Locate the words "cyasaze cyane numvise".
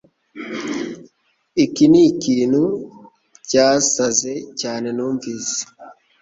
3.49-5.59